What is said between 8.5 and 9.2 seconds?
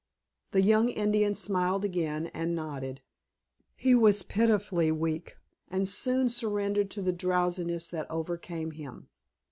him.